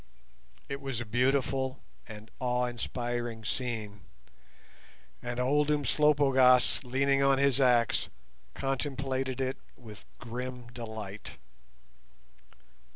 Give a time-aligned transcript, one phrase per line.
[0.67, 4.01] It was a beautiful and awe inspiring scene,
[5.21, 8.09] and old Umslopogaas, leaning on his axe,
[8.55, 11.37] contemplated it with grim delight.